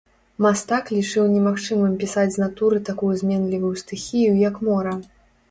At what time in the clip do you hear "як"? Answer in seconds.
4.49-4.61